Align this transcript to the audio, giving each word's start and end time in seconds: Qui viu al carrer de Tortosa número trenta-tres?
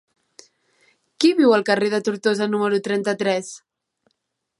Qui 1.23 1.29
viu 1.39 1.53
al 1.57 1.65
carrer 1.67 1.89
de 1.95 1.99
Tortosa 2.07 2.47
número 2.55 2.81
trenta-tres? 2.91 3.53